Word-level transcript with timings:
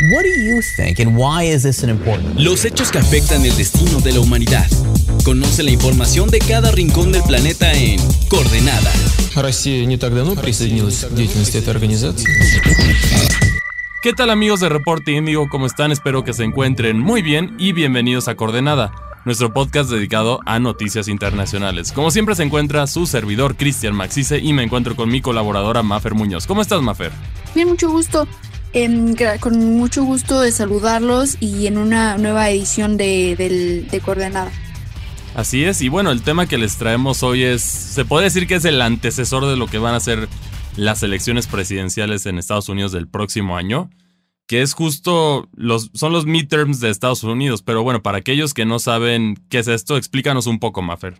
What 0.00 0.22
do 0.22 0.28
you 0.28 0.62
think 0.62 1.00
and 1.00 1.16
why 1.16 1.42
is 1.42 1.64
this 1.64 1.82
an 1.82 1.90
important? 1.90 2.38
Los 2.38 2.64
hechos 2.64 2.92
que 2.92 2.98
afectan 2.98 3.44
el 3.44 3.56
destino 3.56 3.98
de 3.98 4.12
la 4.12 4.20
humanidad. 4.20 4.64
Conoce 5.24 5.64
la 5.64 5.72
información 5.72 6.30
de 6.30 6.38
cada 6.38 6.70
rincón 6.70 7.10
del 7.10 7.24
planeta 7.24 7.72
en 7.72 7.98
Coordenada. 8.28 8.92
Россия 9.34 9.84
не 9.86 9.96
так 9.96 10.14
давно 10.14 10.36
присоединилась 10.36 11.04
к 11.04 11.10
деятельности 11.10 11.56
этой 11.56 11.70
организации. 11.70 12.28
¿Qué 14.00 14.12
tal 14.12 14.30
amigos 14.30 14.60
de 14.60 14.68
Reporte 14.68 15.10
Índigo? 15.10 15.48
¿Cómo 15.48 15.66
están? 15.66 15.90
Espero 15.90 16.22
que 16.22 16.32
se 16.32 16.44
encuentren 16.44 17.00
muy 17.00 17.20
bien 17.20 17.56
y 17.58 17.72
bienvenidos 17.72 18.28
a 18.28 18.36
Coordenada, 18.36 18.92
nuestro 19.24 19.52
podcast 19.52 19.90
dedicado 19.90 20.38
a 20.46 20.60
noticias 20.60 21.08
internacionales. 21.08 21.90
Como 21.90 22.12
siempre 22.12 22.36
se 22.36 22.44
encuentra 22.44 22.86
su 22.86 23.06
servidor 23.06 23.56
Cristian 23.56 23.96
Maxice 23.96 24.38
y 24.38 24.52
me 24.52 24.62
encuentro 24.62 24.94
con 24.94 25.08
mi 25.08 25.20
colaboradora 25.20 25.82
Mafer 25.82 26.14
Muñoz. 26.14 26.46
¿Cómo 26.46 26.62
estás 26.62 26.80
Mafer? 26.82 27.10
Bien, 27.52 27.66
mucho 27.66 27.90
gusto. 27.90 28.28
Em, 28.74 29.14
con 29.40 29.76
mucho 29.76 30.04
gusto 30.04 30.40
de 30.40 30.52
saludarlos 30.52 31.36
y 31.40 31.66
en 31.66 31.78
una 31.78 32.18
nueva 32.18 32.50
edición 32.50 32.96
de, 32.96 33.34
del- 33.36 33.88
de 33.88 34.00
Coordenada. 34.00 34.52
Así 35.34 35.64
es, 35.64 35.80
y 35.82 35.88
bueno, 35.88 36.10
el 36.10 36.22
tema 36.22 36.46
que 36.46 36.58
les 36.58 36.76
traemos 36.76 37.22
hoy 37.22 37.44
es, 37.44 37.62
se 37.62 38.04
puede 38.04 38.24
decir 38.24 38.46
que 38.46 38.56
es 38.56 38.64
el 38.64 38.80
antecesor 38.82 39.46
de 39.46 39.56
lo 39.56 39.66
que 39.68 39.78
van 39.78 39.94
a 39.94 40.00
ser 40.00 40.28
las 40.76 41.02
elecciones 41.02 41.46
presidenciales 41.46 42.26
en 42.26 42.38
Estados 42.38 42.68
Unidos 42.68 42.92
del 42.92 43.08
próximo 43.08 43.56
año, 43.56 43.88
que 44.46 44.62
es 44.62 44.72
justo 44.74 45.48
los, 45.54 45.90
son 45.94 46.12
los 46.12 46.26
midterms 46.26 46.80
de 46.80 46.90
Estados 46.90 47.22
Unidos, 47.22 47.62
pero 47.62 47.82
bueno, 47.82 48.02
para 48.02 48.18
aquellos 48.18 48.52
que 48.54 48.64
no 48.66 48.78
saben 48.78 49.36
qué 49.48 49.60
es 49.60 49.68
esto, 49.68 49.96
explícanos 49.96 50.46
un 50.46 50.58
poco, 50.58 50.82
Mafer. 50.82 51.14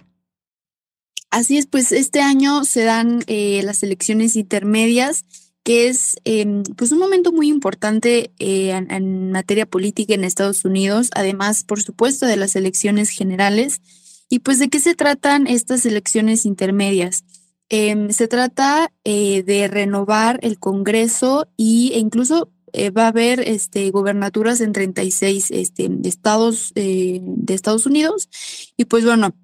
Así 1.31 1.59
es, 1.59 1.67
pues 1.67 1.93
este 1.93 2.21
año 2.21 2.65
se 2.65 2.85
dan 2.85 3.23
eh, 3.27 3.61
las 3.65 3.83
elecciones 3.83 4.35
intermedias, 4.35 5.25
que 5.69 5.89
es 5.89 6.17
em, 6.25 6.63
pues 6.63 6.93
un 6.93 6.99
momento 6.99 7.31
muy 7.31 7.49
importante 7.49 8.33
eh, 8.39 8.71
en, 8.71 8.91
en 8.91 9.33
materia 9.33 9.67
política 9.67 10.15
en 10.15 10.25
Estados 10.25 10.65
Unidos, 10.65 11.11
además, 11.15 11.63
por 11.63 11.83
supuesto, 11.83 12.25
de 12.25 12.39
las 12.39 12.57
elecciones 12.57 13.11
generales. 13.11 13.83
Y 14.31 14.39
pues, 14.39 14.59
¿de 14.59 14.71
qué 14.71 14.81
se 14.81 14.95
tratan 14.95 15.47
estas 15.47 15.85
elecciones 15.85 16.47
intermedias? 16.47 17.23
Em, 17.69 18.09
se 18.13 18.29
trata 18.29 18.95
eh, 19.05 19.43
de 19.43 19.69
renovar 19.69 20.39
el 20.41 20.59
Congreso 20.59 21.49
y, 21.59 21.93
e 21.93 21.99
incluso 21.99 22.51
eh, 22.73 22.89
va 22.89 23.05
a 23.05 23.09
haber 23.09 23.41
este, 23.41 23.91
gobernaturas 23.91 24.63
en 24.63 24.73
36 24.73 25.51
este, 25.51 25.91
estados 26.05 26.73
eh, 26.77 27.21
de 27.23 27.53
Estados 27.53 27.85
Unidos. 27.85 28.31
Y 28.79 28.87
pues 28.87 29.05
bueno, 29.05 29.35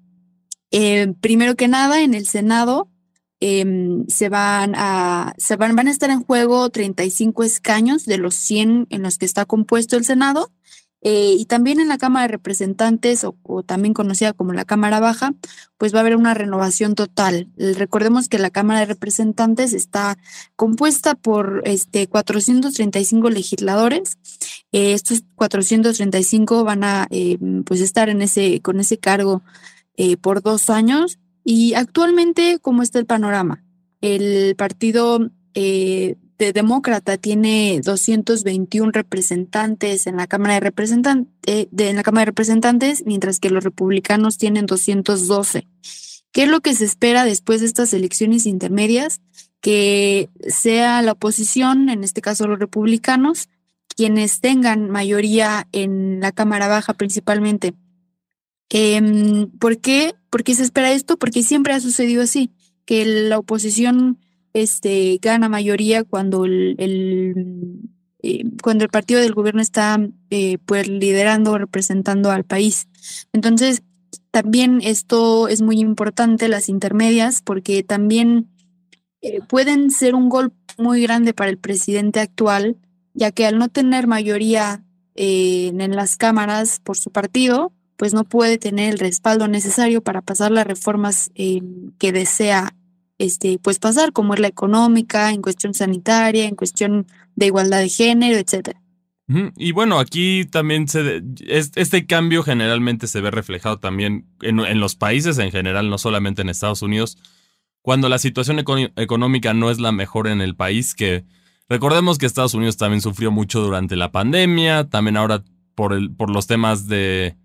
eh, 0.71 1.13
primero 1.21 1.53
que 1.53 1.67
nada, 1.67 2.01
en 2.01 2.15
el 2.15 2.25
Senado 2.25 2.89
em, 3.45 4.05
se 4.07 4.29
van 4.29 4.73
a, 4.75 5.33
se 5.37 5.55
van, 5.55 5.75
van 5.75 5.87
a 5.87 5.91
estar 5.91 6.09
en 6.09 6.23
juego 6.23 6.69
35 6.69 7.43
escaños 7.43 8.05
de 8.05 8.17
los 8.17 8.35
100 8.35 8.87
en 8.89 9.01
los 9.03 9.17
que 9.17 9.25
está 9.25 9.45
compuesto 9.45 9.97
el 9.97 10.05
Senado. 10.05 10.51
eh, 11.07 11.35
y 11.37 11.45
también 11.45 11.79
en 11.79 11.87
la 11.87 11.99
Cámara 11.99 12.23
de 12.25 12.31
Representantes, 12.31 13.23
o, 13.25 13.63
también 13.63 13.93
conocida 13.93 14.33
como 14.33 14.53
la 14.53 14.65
Cámara 14.65 14.99
Baja, 14.99 15.35
pues 15.77 15.93
va 15.93 15.99
a 15.99 16.01
haber 16.01 16.15
una 16.15 16.33
renovación 16.33 16.95
total. 16.95 17.47
Eh, 17.57 17.73
Recordemos 17.77 18.27
que 18.27 18.39
la 18.39 18.49
Cámara 18.49 18.79
de 18.79 18.87
Representantes 18.87 19.73
está 19.73 20.17
compuesta 20.55 21.13
por 21.13 21.61
este, 21.65 22.07
435 22.07 23.29
legisladores. 23.29 24.17
Eh, 24.71 24.93
estos 24.93 25.21
435 25.35 26.63
van 26.63 26.83
a 26.83 27.07
eh, 27.11 27.37
pues 27.65 27.81
estar 27.81 28.09
en 28.09 28.21
ese, 28.23 28.61
con 28.61 28.79
ese 28.79 28.97
cargo 28.97 29.43
eh, 29.97 30.17
por 30.17 30.41
dos 30.41 30.69
años. 30.69 31.19
Y 31.47 31.75
actualmente, 31.75 32.57
¿cómo 32.59 32.81
está 32.81 32.97
el 32.97 33.05
panorama? 33.05 33.63
El 34.01 34.55
partido 34.55 35.29
eh, 35.53 36.15
de 36.39 36.53
demócrata 36.53 37.17
tiene 37.17 37.79
221 37.83 38.91
representantes 38.91 40.07
en 40.07 40.17
la 40.17 40.25
Cámara 40.25 40.55
de 40.55 40.59
Representantes, 40.61 41.67
en 41.77 41.95
la 41.95 42.03
Cámara 42.03 42.23
de 42.23 42.31
Representantes, 42.31 43.03
mientras 43.05 43.39
que 43.39 43.51
los 43.51 43.63
republicanos 43.63 44.37
tienen 44.39 44.65
212. 44.65 45.67
¿Qué 46.31 46.43
es 46.43 46.49
lo 46.49 46.61
que 46.61 46.73
se 46.73 46.83
espera 46.83 47.23
después 47.23 47.61
de 47.61 47.67
estas 47.67 47.93
elecciones 47.93 48.47
intermedias? 48.47 49.21
Que 49.61 50.29
sea 50.47 51.03
la 51.03 51.11
oposición, 51.11 51.89
en 51.89 52.03
este 52.03 52.21
caso 52.21 52.47
los 52.47 52.57
republicanos, 52.57 53.49
quienes 53.95 54.41
tengan 54.41 54.89
mayoría 54.89 55.67
en 55.71 56.19
la 56.21 56.31
Cámara 56.31 56.67
Baja 56.67 56.95
principalmente. 56.95 57.75
Em, 58.69 59.49
¿Por 59.59 59.79
qué? 59.79 60.15
¿Por 60.29 60.43
qué 60.43 60.55
se 60.55 60.63
espera 60.63 60.91
esto? 60.91 61.17
Porque 61.17 61.43
siempre 61.43 61.73
ha 61.73 61.79
sucedido 61.79 62.23
así, 62.23 62.51
que 62.85 63.05
la 63.05 63.39
oposición 63.39 64.19
este, 64.53 65.19
gana 65.21 65.49
mayoría 65.49 66.03
cuando 66.03 66.45
el, 66.45 66.75
el, 66.77 67.79
eh, 68.21 68.43
cuando 68.63 68.83
el 68.83 68.89
partido 68.89 69.21
del 69.21 69.33
gobierno 69.33 69.61
está 69.61 69.99
eh, 70.29 70.57
pues 70.65 70.87
liderando 70.87 71.51
o 71.51 71.57
representando 71.57 72.31
al 72.31 72.43
país. 72.43 72.87
Entonces, 73.33 73.83
también 74.31 74.81
esto 74.83 75.47
es 75.47 75.61
muy 75.61 75.79
importante, 75.79 76.49
las 76.49 76.67
intermedias, 76.67 77.41
porque 77.41 77.83
también 77.83 78.49
eh, 79.21 79.39
pueden 79.47 79.91
ser 79.91 80.15
un 80.15 80.29
golpe 80.29 80.57
muy 80.77 81.01
grande 81.01 81.33
para 81.33 81.49
el 81.49 81.57
presidente 81.57 82.19
actual, 82.19 82.77
ya 83.13 83.31
que 83.31 83.45
al 83.45 83.57
no 83.57 83.69
tener 83.69 84.07
mayoría 84.07 84.83
eh, 85.15 85.67
en 85.67 85.95
las 85.95 86.17
cámaras 86.17 86.81
por 86.81 86.97
su 86.97 87.11
partido, 87.11 87.71
pues 87.97 88.13
no 88.13 88.23
puede 88.23 88.57
tener 88.57 88.93
el 88.93 88.99
respaldo 88.99 89.47
necesario 89.47 90.01
para 90.01 90.21
pasar 90.21 90.51
las 90.51 90.67
reformas 90.67 91.31
eh, 91.35 91.61
que 91.97 92.11
desea 92.11 92.75
este, 93.17 93.59
pues 93.61 93.79
pasar, 93.79 94.11
como 94.11 94.33
es 94.33 94.39
la 94.39 94.47
económica, 94.47 95.31
en 95.31 95.41
cuestión 95.41 95.73
sanitaria, 95.73 96.45
en 96.45 96.55
cuestión 96.55 97.07
de 97.35 97.45
igualdad 97.45 97.79
de 97.79 97.89
género, 97.89 98.37
etcétera. 98.37 98.81
Y 99.57 99.71
bueno, 99.71 99.97
aquí 99.97 100.45
también 100.45 100.87
se 100.87 101.23
este 101.47 102.05
cambio 102.05 102.43
generalmente 102.43 103.07
se 103.07 103.21
ve 103.21 103.31
reflejado 103.31 103.79
también 103.79 104.27
en, 104.41 104.59
en 104.59 104.79
los 104.79 104.95
países 104.95 105.39
en 105.39 105.49
general, 105.49 105.89
no 105.89 105.97
solamente 105.97 106.43
en 106.43 106.49
Estados 106.49 106.83
Unidos, 106.83 107.17
cuando 107.81 108.07
la 108.07 108.19
situación 108.19 108.59
econo- 108.59 108.91
económica 108.95 109.55
no 109.55 109.71
es 109.71 109.79
la 109.79 109.91
mejor 109.91 110.27
en 110.27 110.41
el 110.41 110.55
país, 110.55 110.93
que 110.93 111.25
recordemos 111.67 112.19
que 112.19 112.27
Estados 112.27 112.53
Unidos 112.53 112.77
también 112.77 113.01
sufrió 113.01 113.31
mucho 113.31 113.61
durante 113.61 113.95
la 113.95 114.11
pandemia, 114.11 114.89
también 114.89 115.17
ahora 115.17 115.43
por, 115.73 115.93
el, 115.93 116.11
por 116.11 116.29
los 116.29 116.45
temas 116.45 116.87
de, 116.87 117.35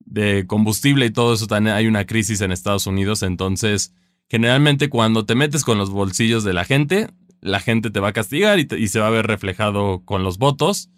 de 0.00 0.46
combustible 0.46 1.06
y 1.06 1.10
todo 1.10 1.34
eso, 1.34 1.46
hay 1.50 1.86
una 1.86 2.04
crisis 2.06 2.40
en 2.40 2.52
Estados 2.52 2.86
Unidos, 2.86 3.22
entonces 3.22 3.92
generalmente 4.28 4.88
cuando 4.88 5.26
te 5.26 5.34
metes 5.34 5.64
con 5.64 5.78
los 5.78 5.90
bolsillos 5.90 6.44
de 6.44 6.52
la 6.52 6.64
gente, 6.64 7.08
la 7.40 7.60
gente 7.60 7.90
te 7.90 8.00
va 8.00 8.08
a 8.08 8.12
castigar 8.12 8.58
y, 8.58 8.68
y 8.78 8.88
se 8.88 9.00
va 9.00 9.08
a 9.08 9.10
ver 9.10 9.26
reflejado 9.26 10.02
con 10.04 10.22
los 10.22 10.38
votos 10.38 10.90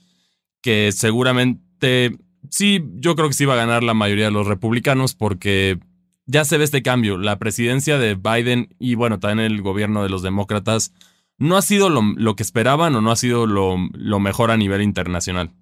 que 0.60 0.90
seguramente 0.92 2.16
sí, 2.50 2.84
yo 2.94 3.14
creo 3.14 3.28
que 3.28 3.34
sí 3.34 3.44
va 3.44 3.54
a 3.54 3.58
ganar 3.58 3.82
la 3.82 3.94
mayoría 3.94 4.26
de 4.26 4.30
los 4.30 4.46
republicanos 4.46 5.14
porque 5.14 5.78
ya 6.26 6.44
se 6.44 6.58
ve 6.58 6.64
este 6.64 6.82
cambio. 6.82 7.18
La 7.18 7.38
presidencia 7.38 7.98
de 7.98 8.14
Biden 8.14 8.74
y 8.78 8.94
bueno, 8.94 9.18
también 9.18 9.50
el 9.50 9.62
gobierno 9.62 10.02
de 10.02 10.08
los 10.08 10.22
demócratas 10.22 10.92
no 11.38 11.56
ha 11.56 11.62
sido 11.62 11.88
lo, 11.88 12.02
lo 12.16 12.34
que 12.34 12.42
esperaban 12.42 12.94
o 12.96 13.00
no 13.00 13.10
ha 13.10 13.16
sido 13.16 13.46
lo, 13.46 13.76
lo 13.92 14.20
mejor 14.20 14.50
a 14.50 14.56
nivel 14.56 14.82
internacional. 14.82 15.52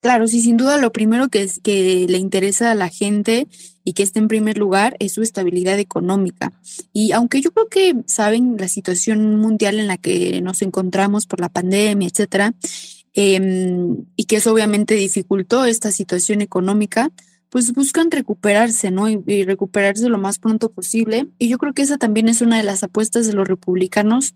Claro, 0.00 0.28
sí, 0.28 0.40
sin 0.40 0.56
duda 0.56 0.76
lo 0.78 0.92
primero 0.92 1.28
que, 1.28 1.42
es, 1.42 1.58
que 1.58 2.06
le 2.08 2.18
interesa 2.18 2.70
a 2.70 2.76
la 2.76 2.88
gente 2.88 3.48
y 3.82 3.94
que 3.94 4.04
esté 4.04 4.20
en 4.20 4.28
primer 4.28 4.56
lugar 4.56 4.96
es 5.00 5.12
su 5.12 5.22
estabilidad 5.22 5.78
económica. 5.80 6.52
Y 6.92 7.10
aunque 7.12 7.40
yo 7.40 7.50
creo 7.52 7.68
que 7.68 7.94
saben 8.06 8.56
la 8.58 8.68
situación 8.68 9.36
mundial 9.36 9.80
en 9.80 9.88
la 9.88 9.96
que 9.96 10.40
nos 10.40 10.62
encontramos 10.62 11.26
por 11.26 11.40
la 11.40 11.48
pandemia, 11.48 12.06
etcétera, 12.08 12.54
em, 13.14 14.04
y 14.14 14.24
que 14.24 14.36
eso 14.36 14.52
obviamente 14.52 14.94
dificultó 14.94 15.64
esta 15.64 15.90
situación 15.90 16.42
económica, 16.42 17.10
pues 17.48 17.72
buscan 17.72 18.10
recuperarse, 18.10 18.90
¿no? 18.90 19.08
Y, 19.08 19.44
recuperarse 19.44 20.08
lo 20.08 20.18
más 20.18 20.38
pronto 20.38 20.70
posible. 20.70 21.28
Y 21.38 21.48
yo 21.48 21.58
creo 21.58 21.72
que 21.72 21.82
esa 21.82 21.98
también 21.98 22.28
es 22.28 22.40
una 22.40 22.58
de 22.58 22.62
las 22.62 22.82
apuestas 22.84 23.26
de 23.26 23.32
los 23.32 23.48
republicanos. 23.48 24.34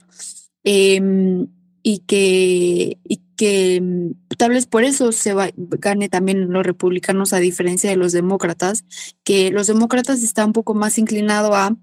em, 0.65 1.49
y 1.83 1.99
que, 2.01 2.99
que 3.43 3.81
mm, 3.81 4.37
tal 4.39 4.51
vez 4.53 4.67
por 4.67 4.85
eso 4.85 5.11
se 5.11 5.35
va, 5.35 5.51
gane 5.57 6.09
también 6.09 6.53
los 6.53 6.65
republicanos 6.65 7.33
a 7.33 7.41
diferencia 7.41 7.91
de 7.91 7.97
los 7.97 8.13
demócratas, 8.13 8.85
que 9.25 9.51
los 9.51 9.67
demócratas 9.67 10.23
están 10.23 10.47
un 10.47 10.53
poco 10.53 10.75
más 10.75 10.97
inclinados 10.97 11.51
a 11.53 11.77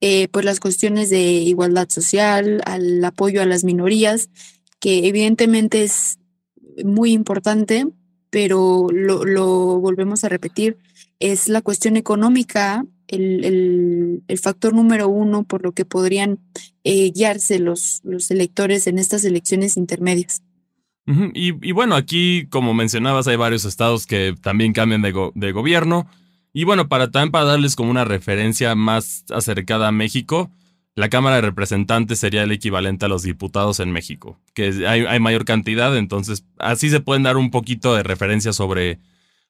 eh, 0.00 0.28
pues 0.28 0.46
las 0.46 0.60
cuestiones 0.60 1.10
de 1.10 1.20
igualdad 1.20 1.90
social, 1.90 2.62
al 2.64 3.04
apoyo 3.04 3.42
a 3.42 3.44
las 3.44 3.64
minorías, 3.64 4.30
que 4.80 5.06
evidentemente 5.06 5.84
es 5.84 6.18
muy 6.82 7.12
importante, 7.12 7.86
pero 8.30 8.86
lo, 8.90 9.78
volvemos 9.80 10.24
a 10.24 10.30
repetir, 10.30 10.78
es 11.20 11.50
la 11.50 11.60
cuestión 11.60 11.98
económica 11.98 12.86
el, 13.08 14.22
factor 14.40 14.72
número 14.72 15.10
uno 15.10 15.44
por 15.44 15.62
lo 15.62 15.72
que 15.72 15.84
podrían 15.84 16.38
eh, 16.82 17.12
guiarse 17.12 17.58
los 17.58 18.00
electores 18.30 18.86
en 18.86 18.98
estas 18.98 19.26
elecciones 19.26 19.76
intermedias. 19.76 20.42
Y, 21.06 21.68
y 21.68 21.72
bueno, 21.72 21.96
aquí, 21.96 22.46
como 22.48 22.72
mencionabas, 22.72 23.26
hay 23.28 23.36
varios 23.36 23.64
estados 23.64 24.06
que 24.06 24.34
también 24.40 24.72
cambian 24.72 25.02
de 25.02 25.52
gobierno. 25.52 26.06
Y 26.52 26.64
bueno, 26.64 26.88
para 26.88 27.10
también 27.10 27.32
para 27.32 27.44
darles 27.46 27.76
como 27.76 27.90
una 27.90 28.04
referencia 28.04 28.74
más 28.74 29.24
acercada 29.30 29.88
a 29.88 29.92
México, 29.92 30.50
la 30.94 31.08
Cámara 31.08 31.36
de 31.36 31.42
Representantes 31.42 32.20
sería 32.20 32.44
el 32.44 32.52
equivalente 32.52 33.06
a 33.06 33.08
los 33.08 33.22
diputados 33.24 33.80
en 33.80 33.90
México, 33.90 34.38
que 34.54 34.86
hay, 34.86 35.04
hay 35.04 35.18
mayor 35.18 35.44
cantidad, 35.44 35.96
entonces 35.96 36.44
así 36.58 36.88
se 36.88 37.00
pueden 37.00 37.24
dar 37.24 37.36
un 37.36 37.50
poquito 37.50 37.94
de 37.94 38.04
referencia 38.04 38.52
sobre 38.52 39.00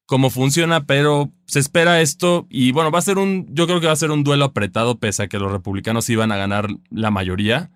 cómo 0.07 0.31
funciona, 0.31 0.85
pero 0.85 1.31
se 1.47 1.59
espera 1.59 2.01
esto 2.01 2.47
y 2.49 2.73
bueno, 2.73 2.91
va 2.91 2.99
a 2.99 3.03
ser 3.03 3.19
un, 3.19 3.47
yo 3.51 3.67
creo 3.67 3.81
que 3.81 3.87
va 3.87 3.93
a 3.93 3.97
ser 3.97 4.11
un 4.11 4.25
duelo 4.25 4.47
apretado 4.47 4.99
pese 4.99 5.25
a 5.25 5.29
que 5.29 5.39
los 5.39 5.53
republicanos 5.53 6.09
iban 6.09 6.33
a 6.33 6.37
ganar 6.37 6.69
la 6.91 7.11
mayoría. 7.11 7.71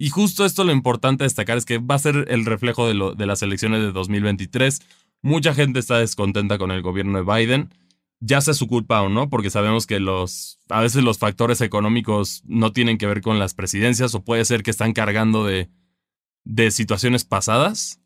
Y 0.00 0.08
justo 0.08 0.46
esto 0.46 0.64
lo 0.64 0.72
importante 0.72 1.24
destacar 1.24 1.58
es 1.58 1.66
que 1.66 1.76
va 1.76 1.96
a 1.96 1.98
ser 1.98 2.24
el 2.28 2.46
reflejo 2.46 2.88
de, 2.88 2.94
lo, 2.94 3.14
de 3.14 3.26
las 3.26 3.42
elecciones 3.42 3.82
de 3.82 3.92
2023. 3.92 4.80
Mucha 5.20 5.52
gente 5.52 5.78
está 5.78 5.98
descontenta 5.98 6.56
con 6.56 6.70
el 6.70 6.80
gobierno 6.80 7.22
de 7.22 7.30
Biden, 7.30 7.68
ya 8.18 8.40
sea 8.40 8.54
su 8.54 8.66
culpa 8.66 9.02
o 9.02 9.10
no, 9.10 9.28
porque 9.28 9.50
sabemos 9.50 9.86
que 9.86 10.00
los, 10.00 10.58
a 10.70 10.80
veces 10.80 11.04
los 11.04 11.18
factores 11.18 11.60
económicos 11.60 12.42
no 12.46 12.72
tienen 12.72 12.96
que 12.96 13.04
ver 13.04 13.20
con 13.20 13.38
las 13.38 13.52
presidencias 13.52 14.14
o 14.14 14.24
puede 14.24 14.46
ser 14.46 14.62
que 14.62 14.70
están 14.70 14.94
cargando 14.94 15.44
de, 15.44 15.68
de 16.44 16.70
situaciones 16.70 17.26
pasadas. 17.26 18.00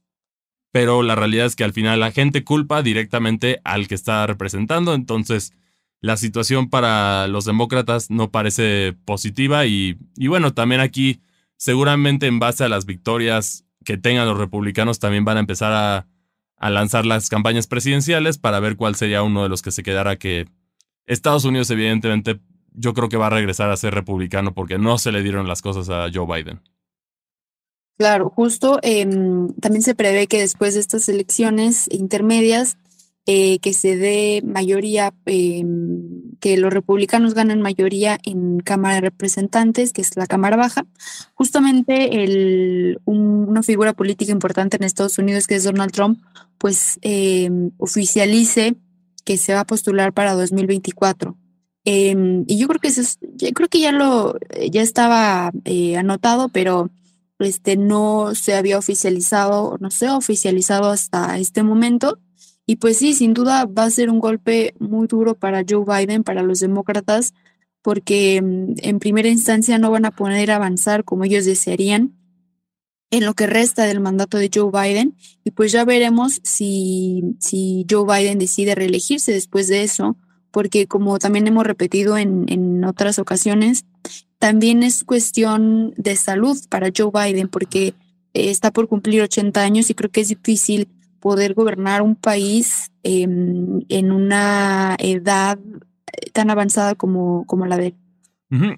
Pero 0.72 1.04
la 1.04 1.14
realidad 1.14 1.46
es 1.46 1.54
que 1.54 1.62
al 1.62 1.72
final 1.72 2.00
la 2.00 2.10
gente 2.10 2.42
culpa 2.42 2.82
directamente 2.82 3.60
al 3.62 3.86
que 3.86 3.94
está 3.94 4.26
representando, 4.26 4.94
entonces 4.94 5.52
la 6.00 6.16
situación 6.16 6.70
para 6.70 7.28
los 7.28 7.44
demócratas 7.44 8.10
no 8.10 8.32
parece 8.32 8.96
positiva 9.04 9.64
y, 9.66 9.96
bueno, 10.26 10.52
también 10.52 10.80
aquí 10.80 11.20
seguramente 11.64 12.26
en 12.26 12.38
base 12.40 12.62
a 12.62 12.68
las 12.68 12.84
victorias 12.84 13.64
que 13.86 13.96
tengan 13.96 14.28
los 14.28 14.36
republicanos 14.36 14.98
también 14.98 15.24
van 15.24 15.38
a 15.38 15.40
empezar 15.40 15.72
a, 15.72 16.06
a 16.58 16.68
lanzar 16.68 17.06
las 17.06 17.30
campañas 17.30 17.66
presidenciales 17.66 18.36
para 18.36 18.60
ver 18.60 18.76
cuál 18.76 18.96
sería 18.96 19.22
uno 19.22 19.42
de 19.42 19.48
los 19.48 19.62
que 19.62 19.70
se 19.70 19.82
quedara 19.82 20.18
que 20.18 20.44
Estados 21.06 21.46
Unidos 21.46 21.70
evidentemente 21.70 22.38
yo 22.74 22.92
creo 22.92 23.08
que 23.08 23.16
va 23.16 23.28
a 23.28 23.30
regresar 23.30 23.70
a 23.70 23.78
ser 23.78 23.94
republicano 23.94 24.52
porque 24.52 24.76
no 24.76 24.98
se 24.98 25.10
le 25.10 25.22
dieron 25.22 25.48
las 25.48 25.62
cosas 25.62 25.88
a 25.88 26.10
Joe 26.12 26.26
Biden. 26.26 26.60
Claro, 27.96 28.28
justo 28.28 28.78
em, 28.82 29.54
también 29.54 29.82
se 29.82 29.94
prevé 29.94 30.26
que 30.26 30.40
después 30.40 30.74
de 30.74 30.80
estas 30.80 31.08
elecciones 31.08 31.86
intermedias, 31.90 32.76
eh, 33.26 33.58
que 33.60 33.72
se 33.72 33.96
dé 33.96 34.42
mayoría, 34.44 35.14
em, 35.24 36.36
que 36.40 36.56
los 36.58 36.72
republicanos 36.72 37.34
ganen 37.34 37.62
mayoría 37.62 38.18
en 38.22 38.60
Cámara 38.60 38.96
de 38.96 39.00
Representantes, 39.02 39.92
que 39.92 40.02
es 40.02 40.16
la 40.16 40.26
Cámara 40.26 40.56
Baja. 40.56 40.86
Justamente 41.34 42.22
el, 42.24 43.00
una 43.06 43.62
figura 43.62 43.94
política 43.94 44.32
importante 44.32 44.76
en 44.76 44.84
Estados 44.84 45.18
Unidos, 45.18 45.46
que 45.46 45.54
es 45.54 45.64
Donald 45.64 45.92
Trump, 45.92 46.20
pues 46.58 46.98
em, 47.02 47.70
oficialice 47.78 48.76
que 49.24 49.38
se 49.38 49.54
va 49.54 49.60
a 49.60 49.66
postular 49.66 50.12
para 50.12 50.34
2024. 50.34 51.36
y 51.86 52.56
yo 52.58 52.66
creo 52.68 52.80
que 52.80 52.88
eso 52.88 53.02
yo 53.36 53.50
creo 53.52 53.68
que 53.68 53.80
ya 53.80 53.92
lo 53.92 54.38
ya 54.70 54.82
estaba 54.82 55.52
eh, 55.64 55.96
anotado, 55.96 56.48
pero 56.48 56.90
este, 57.38 57.76
no 57.76 58.34
se 58.34 58.54
había 58.54 58.78
oficializado, 58.78 59.76
no 59.80 59.90
se 59.90 60.06
ha 60.06 60.16
oficializado 60.16 60.90
hasta 60.90 61.38
este 61.38 61.62
momento. 61.62 62.18
Y 62.66 62.76
pues 62.76 62.98
sí, 62.98 63.14
sin 63.14 63.34
duda 63.34 63.66
va 63.66 63.84
a 63.84 63.90
ser 63.90 64.10
un 64.10 64.20
golpe 64.20 64.74
muy 64.78 65.06
duro 65.06 65.34
para 65.34 65.64
Joe 65.68 65.84
Biden, 65.84 66.24
para 66.24 66.42
los 66.42 66.60
demócratas, 66.60 67.34
porque 67.82 68.40
mm, 68.42 68.74
en 68.78 68.98
primera 68.98 69.28
instancia 69.28 69.78
no 69.78 69.90
van 69.90 70.06
a 70.06 70.10
poder 70.10 70.50
avanzar 70.50 71.04
como 71.04 71.24
ellos 71.24 71.44
desearían 71.44 72.14
en 73.10 73.24
lo 73.24 73.34
que 73.34 73.46
resta 73.46 73.84
del 73.84 74.00
mandato 74.00 74.38
de 74.38 74.50
Joe 74.52 74.70
Biden. 74.72 75.16
Y 75.44 75.50
pues 75.50 75.72
ya 75.72 75.84
veremos 75.84 76.40
si, 76.42 77.36
si 77.38 77.86
Joe 77.88 78.04
Biden 78.06 78.38
decide 78.38 78.74
reelegirse 78.74 79.32
después 79.32 79.68
de 79.68 79.82
eso, 79.82 80.16
porque 80.50 80.86
como 80.86 81.18
también 81.18 81.46
hemos 81.46 81.66
repetido 81.66 82.16
en, 82.16 82.46
en 82.48 82.84
otras 82.84 83.18
ocasiones, 83.18 83.84
también 84.38 84.82
es 84.82 85.04
cuestión 85.04 85.94
de 85.96 86.16
salud 86.16 86.58
para 86.68 86.90
Joe 86.96 87.10
Biden 87.12 87.48
porque 87.48 87.94
eh, 88.34 88.50
está 88.50 88.72
por 88.72 88.88
cumplir 88.88 89.22
80 89.22 89.62
años 89.62 89.90
y 89.90 89.94
creo 89.94 90.10
que 90.10 90.20
es 90.20 90.28
difícil 90.28 90.88
poder 91.24 91.54
gobernar 91.54 92.02
un 92.02 92.16
país 92.16 92.92
em, 93.02 93.80
en 93.88 94.12
una 94.12 94.94
edad 94.98 95.58
eh, 95.58 96.30
tan 96.34 96.50
avanzada 96.50 96.96
como, 96.96 97.46
como 97.46 97.64
la 97.64 97.78
de 97.78 97.86
él. 97.86 97.96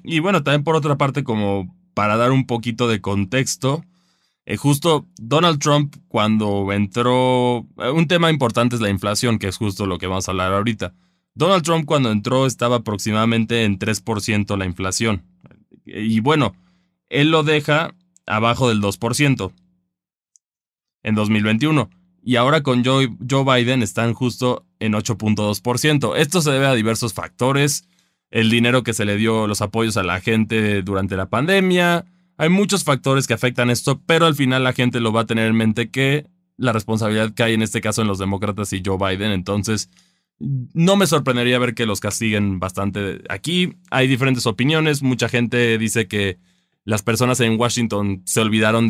Y 0.04 0.20
bueno, 0.20 0.44
también 0.44 0.62
por 0.62 0.76
otra 0.76 0.96
parte, 0.96 1.24
como 1.24 1.76
para 1.92 2.16
dar 2.16 2.30
un 2.30 2.46
poquito 2.46 2.86
de 2.86 3.00
contexto, 3.00 3.84
eh, 4.44 4.56
justo 4.56 5.08
Donald 5.18 5.58
Trump 5.58 5.96
cuando 6.06 6.72
entró, 6.72 7.66
un 7.76 8.06
tema 8.06 8.30
importante 8.30 8.76
es 8.76 8.80
la 8.80 8.90
inflación, 8.90 9.40
que 9.40 9.48
es 9.48 9.56
justo 9.56 9.84
lo 9.86 9.98
que 9.98 10.06
vamos 10.06 10.28
a 10.28 10.30
hablar 10.30 10.52
ahorita. 10.52 10.94
Donald 11.34 11.64
Trump 11.64 11.84
cuando 11.84 12.12
entró 12.12 12.46
estaba 12.46 12.76
aproximadamente 12.76 13.64
en 13.64 13.80
3% 13.80 14.56
la 14.56 14.66
inflación. 14.66 15.24
Y 15.84 16.20
bueno, 16.20 16.54
él 17.08 17.32
lo 17.32 17.42
deja 17.42 17.92
abajo 18.24 18.68
del 18.68 18.80
2% 18.80 19.52
en 21.02 21.14
2021. 21.16 21.90
Y 22.26 22.34
ahora 22.34 22.64
con 22.64 22.84
Joe, 22.84 23.06
Biden 23.08 23.84
están 23.84 24.12
justo 24.12 24.66
en 24.80 24.94
8.2%. 24.94 26.16
Esto 26.16 26.42
se 26.42 26.50
debe 26.50 26.66
a 26.66 26.74
diversos 26.74 27.14
factores. 27.14 27.86
El 28.32 28.50
dinero 28.50 28.82
que 28.82 28.94
se 28.94 29.04
le 29.04 29.16
dio, 29.16 29.46
los 29.46 29.62
apoyos 29.62 29.96
a 29.96 30.02
la 30.02 30.20
gente 30.20 30.82
durante 30.82 31.16
la 31.16 31.30
pandemia. 31.30 32.04
Hay 32.36 32.48
muchos 32.48 32.82
factores 32.82 33.28
que 33.28 33.34
afectan 33.34 33.70
esto, 33.70 34.02
pero 34.06 34.26
al 34.26 34.34
final 34.34 34.64
la 34.64 34.72
gente 34.72 34.98
lo 34.98 35.12
va 35.12 35.20
a 35.20 35.26
tener 35.26 35.46
en 35.46 35.54
mente 35.54 35.88
que 35.88 36.26
la 36.56 36.72
responsabilidad 36.72 37.32
que 37.32 37.44
hay 37.44 37.54
en 37.54 37.62
este 37.62 37.80
caso 37.80 38.02
en 38.02 38.08
los 38.08 38.18
demócratas 38.18 38.72
y 38.72 38.82
Joe 38.84 38.98
Biden. 38.98 39.30
Entonces, 39.30 39.88
no 40.40 40.96
me 40.96 41.06
sorprendería 41.06 41.60
ver 41.60 41.76
que 41.76 41.86
los 41.86 42.00
castiguen 42.00 42.58
bastante. 42.58 43.22
Aquí 43.28 43.76
hay 43.92 44.08
diferentes 44.08 44.46
opiniones. 44.46 45.00
Mucha 45.00 45.28
gente 45.28 45.78
dice 45.78 46.08
que 46.08 46.40
las 46.84 47.04
personas 47.04 47.38
en 47.38 47.56
Washington 47.56 48.22
se 48.24 48.40
olvidaron 48.40 48.88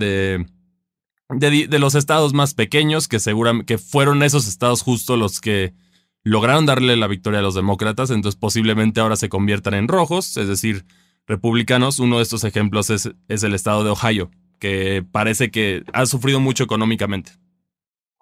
de, 1.29 1.67
de, 1.67 1.79
los 1.79 1.95
estados 1.95 2.33
más 2.33 2.55
pequeños, 2.55 3.09
que 3.09 3.19
seguramente 3.19 3.67
que 3.67 3.79
fueron 3.79 4.23
esos 4.23 4.47
estados 4.49 4.83
justo 4.83 5.17
los 5.17 5.41
que 5.41 5.75
lograron 6.23 6.67
darle 6.67 6.97
la 6.97 7.07
victoria 7.07 7.39
a 7.39 7.43
los 7.43 7.55
demócratas. 7.55 8.11
Entonces 8.11 8.39
posiblemente 8.39 9.01
ahora 9.01 9.17
se 9.17 9.29
conviertan 9.29 9.75
en 9.75 9.89
rojos, 9.89 10.37
es 10.37 10.49
decir, 10.49 10.85
republicanos. 11.27 11.99
Uno 11.99 12.17
de 12.17 12.25
estos 12.25 12.45
ejemplos 12.45 12.91
es, 12.91 13.11
es 13.29 13.43
el 13.43 13.55
estado 13.55 13.85
de 13.85 13.91
Ohio, 13.91 14.31
que 14.59 15.05
parece 15.11 15.51
que 15.51 15.85
ha 15.93 16.05
sufrido 16.07 16.41
mucho 16.41 16.65
económicamente. 16.65 17.33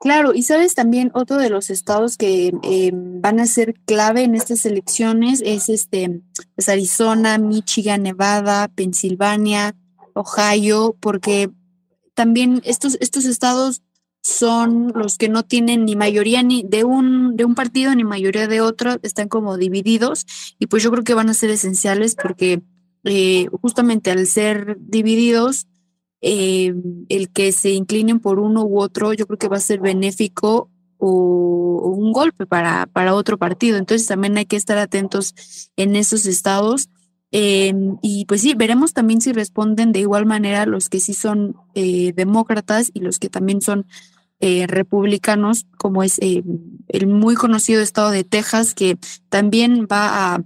Claro, 0.00 0.34
y 0.34 0.42
sabes 0.42 0.74
también 0.74 1.10
otro 1.14 1.38
de 1.38 1.48
los 1.48 1.70
estados 1.70 2.18
que 2.18 2.52
eh, 2.62 2.90
van 2.92 3.40
a 3.40 3.46
ser 3.46 3.74
clave 3.86 4.24
en 4.24 4.34
estas 4.34 4.66
elecciones 4.66 5.42
es 5.42 5.70
este 5.70 6.20
pues 6.54 6.68
Arizona, 6.68 7.38
Michigan, 7.38 8.02
Nevada, 8.02 8.68
Pensilvania, 8.68 9.74
Ohio, 10.12 10.94
porque 11.00 11.48
también 12.14 12.60
estos, 12.64 12.96
estos 13.00 13.24
estados 13.24 13.82
son 14.22 14.92
los 14.94 15.18
que 15.18 15.28
no 15.28 15.42
tienen 15.42 15.84
ni 15.84 15.96
mayoría 15.96 16.42
ni 16.42 16.62
de 16.62 16.84
un, 16.84 17.36
de 17.36 17.44
un 17.44 17.54
partido 17.54 17.94
ni 17.94 18.04
mayoría 18.04 18.48
de 18.48 18.62
otro, 18.62 18.96
están 19.02 19.28
como 19.28 19.58
divididos 19.58 20.24
y 20.58 20.66
pues 20.66 20.82
yo 20.82 20.90
creo 20.90 21.04
que 21.04 21.14
van 21.14 21.28
a 21.28 21.34
ser 21.34 21.50
esenciales 21.50 22.14
porque 22.14 22.62
eh, 23.04 23.48
justamente 23.60 24.10
al 24.10 24.26
ser 24.26 24.78
divididos 24.80 25.66
eh, 26.22 26.74
el 27.10 27.30
que 27.30 27.52
se 27.52 27.72
inclinen 27.72 28.18
por 28.18 28.38
uno 28.38 28.64
u 28.64 28.80
otro, 28.80 29.12
yo 29.12 29.26
creo 29.26 29.38
que 29.38 29.48
va 29.48 29.58
a 29.58 29.60
ser 29.60 29.80
benéfico 29.80 30.70
o, 30.96 31.92
un 31.94 32.12
golpe 32.12 32.46
para, 32.46 32.86
para 32.86 33.14
otro 33.14 33.36
partido. 33.36 33.76
Entonces 33.76 34.06
también 34.06 34.38
hay 34.38 34.46
que 34.46 34.56
estar 34.56 34.78
atentos 34.78 35.34
en 35.76 35.96
esos 35.96 36.24
estados. 36.24 36.88
Em, 37.36 37.98
y 38.00 38.26
pues 38.26 38.42
sí, 38.42 38.54
veremos 38.54 38.92
también 38.92 39.20
si 39.20 39.32
responden 39.32 39.90
de 39.90 39.98
igual 39.98 40.24
manera 40.24 40.66
los 40.66 40.88
que 40.88 41.00
sí 41.00 41.14
son 41.14 41.56
eh, 41.74 42.12
demócratas 42.14 42.92
y 42.94 43.00
los 43.00 43.18
que 43.18 43.28
también 43.28 43.60
son 43.60 43.86
eh, 44.38 44.68
republicanos, 44.68 45.66
como 45.76 46.04
es 46.04 46.20
el 46.20 47.06
muy 47.08 47.34
conocido 47.34 47.82
estado 47.82 48.12
de 48.12 48.22
Texas, 48.22 48.72
que 48.74 48.98
también 49.30 49.88
va 49.90 50.34
a 50.34 50.44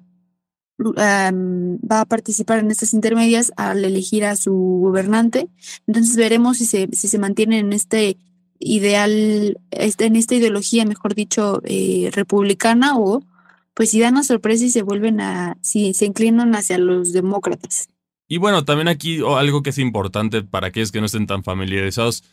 va 0.80 2.00
a 2.00 2.04
participar 2.06 2.60
en 2.60 2.70
estas 2.70 2.94
intermedias 2.94 3.52
al 3.56 3.84
elegir 3.84 4.24
a 4.24 4.36
su 4.36 4.54
gobernante. 4.54 5.48
Entonces 5.86 6.16
veremos 6.16 6.56
si 6.56 6.64
se, 6.64 6.88
si 6.92 7.08
se 7.08 7.18
mantienen 7.18 7.66
en 7.66 7.72
este 7.74 8.16
ideal, 8.60 9.58
este, 9.72 10.06
en 10.06 10.16
esta 10.16 10.36
ideología, 10.36 10.86
mejor 10.86 11.14
dicho, 11.14 11.60
eh, 11.64 12.10
republicana 12.14 12.96
o 12.96 13.24
pues 13.78 13.92
si 13.92 14.00
dan 14.00 14.14
una 14.14 14.24
sorpresa 14.24 14.64
y 14.64 14.70
se 14.70 14.82
vuelven 14.82 15.20
a, 15.20 15.56
si 15.62 15.94
se 15.94 16.04
inclinan 16.04 16.56
hacia 16.56 16.78
los 16.78 17.12
demócratas. 17.12 17.88
Y 18.26 18.38
bueno, 18.38 18.64
también 18.64 18.88
aquí 18.88 19.20
algo 19.24 19.62
que 19.62 19.70
es 19.70 19.78
importante 19.78 20.42
para 20.42 20.66
aquellos 20.66 20.90
que 20.90 20.98
no 20.98 21.06
estén 21.06 21.28
tan 21.28 21.44
familiarizados, 21.44 22.24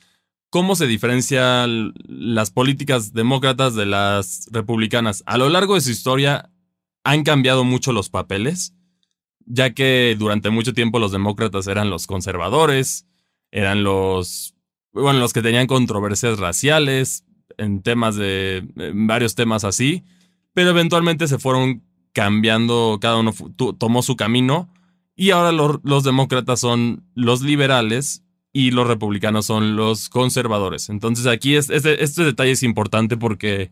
¿cómo 0.50 0.76
se 0.76 0.88
diferencian 0.88 1.94
las 2.08 2.50
políticas 2.50 3.14
demócratas 3.14 3.76
de 3.76 3.86
las 3.86 4.48
republicanas? 4.50 5.22
A 5.28 5.38
lo 5.38 5.50
largo 5.50 5.76
de 5.76 5.82
su 5.82 5.92
historia, 5.92 6.50
han 7.04 7.24
cambiado 7.24 7.64
mucho 7.64 7.94
los 7.94 8.10
papeles, 8.10 8.74
ya 9.46 9.72
que 9.72 10.16
durante 10.18 10.50
mucho 10.50 10.74
tiempo 10.74 10.98
los 10.98 11.12
demócratas 11.12 11.68
eran 11.68 11.92
los 11.92 12.08
conservadores, 12.08 13.06
eran 13.52 13.84
los, 13.84 14.56
bueno, 14.94 15.20
los 15.20 15.32
que 15.32 15.44
tenían 15.44 15.68
controversias 15.68 16.40
raciales, 16.40 17.24
en 17.58 17.84
temas 17.84 18.16
de, 18.16 18.68
varios 18.96 19.36
temas 19.36 19.64
así, 19.64 20.04
pero 20.56 20.70
eventualmente 20.70 21.28
se 21.28 21.38
fueron 21.38 21.84
cambiando, 22.14 22.98
cada 23.02 23.18
uno 23.18 23.34
tomó 23.78 24.02
su 24.02 24.16
camino 24.16 24.70
Y 25.18 25.32
ahora 25.32 25.52
los 25.52 26.04
demócratas 26.04 26.62
son 26.62 27.04
los 27.14 27.42
liberales 27.42 28.24
y 28.54 28.72
los 28.72 28.88
republicanos 28.88 29.46
son 29.46 29.76
los 29.76 30.08
conservadores. 30.08 30.90
Entonces 30.90 31.28
aquí 31.28 31.56
es, 31.56 31.70
este, 31.70 32.04
este 32.04 32.24
detalle 32.24 32.52
es 32.52 32.64
importante 32.64 33.18
porque 33.18 33.72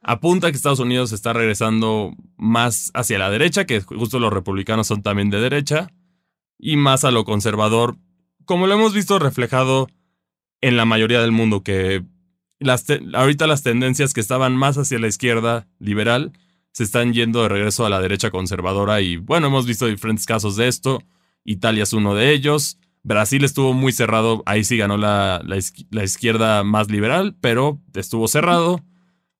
apunta 0.00 0.50
que 0.50 0.56
Estados 0.56 0.80
Unidos 0.80 1.12
está 1.12 1.34
regresando 1.34 2.12
más 2.38 2.90
hacia 2.94 3.18
la 3.18 3.28
derecha, 3.28 3.66
que 3.66 3.82
justo 3.82 4.18
los 4.18 4.32
republicanos 4.32 4.86
son 4.86 5.02
también 5.02 5.28
de 5.28 5.40
derecha, 5.40 5.88
y 6.58 6.76
más 6.76 7.04
a 7.04 7.10
lo 7.10 7.24
conservador, 7.24 7.98
como 8.46 8.66
lo 8.66 8.74
hemos 8.74 8.94
visto 8.94 9.18
reflejado 9.18 9.88
en 10.62 10.78
la 10.78 10.86
mayoría 10.86 11.20
del 11.20 11.32
mundo, 11.32 11.62
que 11.62 12.02
ahorita 13.14 13.46
las 13.46 13.62
tendencias 13.62 14.12
que 14.12 14.20
estaban 14.20 14.56
más 14.56 14.78
hacia 14.78 14.98
la 14.98 15.08
izquierda 15.08 15.66
liberal 15.78 16.32
se 16.72 16.84
están 16.84 17.12
yendo 17.12 17.42
de 17.42 17.48
regreso 17.48 17.86
a 17.86 17.90
la 17.90 18.00
derecha 18.00 18.30
conservadora 18.30 19.00
y 19.00 19.16
bueno, 19.16 19.46
hemos 19.46 19.66
visto 19.66 19.86
diferentes 19.86 20.26
casos 20.26 20.56
de 20.56 20.68
esto. 20.68 21.02
Italia 21.44 21.84
es 21.84 21.92
uno 21.92 22.14
de 22.14 22.32
ellos. 22.32 22.78
Brasil 23.02 23.44
estuvo 23.44 23.74
muy 23.74 23.92
cerrado, 23.92 24.42
ahí 24.46 24.64
sí 24.64 24.76
ganó 24.76 24.96
la, 24.96 25.42
la 25.44 26.04
izquierda 26.04 26.64
más 26.64 26.90
liberal, 26.90 27.36
pero 27.40 27.78
estuvo 27.94 28.28
cerrado 28.28 28.82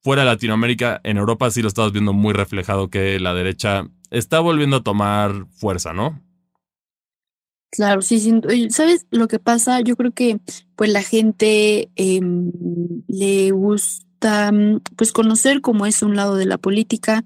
fuera 0.05 0.27
Latinoamérica, 0.27 1.01
en 1.03 1.17
Europa 1.17 1.51
sí 1.51 1.63
lo 1.63 1.69
estamos 1.69 1.93
viendo 1.93 2.13
muy 2.13 2.35
reflejado 2.35 2.91
que 2.91 3.19
la 3.19 3.33
derecha 3.33 3.89
está 4.11 4.39
volviendo 4.39 4.77
a 4.77 4.83
tomar 4.83 5.47
fuerza, 5.57 5.95
¿no? 5.95 6.21
Claro, 7.75 8.03
sí, 8.03 8.21
sí. 8.21 8.33
¿Sabes 8.71 9.05
lo 9.11 9.27
que 9.27 9.41
pasa? 9.41 9.81
Yo 9.81 9.97
creo 9.97 10.13
que 10.13 10.39
pues 10.77 10.91
la 10.91 11.03
gente 11.03 11.91
em, 11.97 12.53
le 13.09 13.51
gusta 13.51 14.53
pues 14.97 15.11
conocer 15.11 15.61
cómo 15.61 15.85
es 15.85 16.01
un 16.03 16.15
lado 16.15 16.37
de 16.37 16.47
la 16.47 16.57
política 16.57 17.25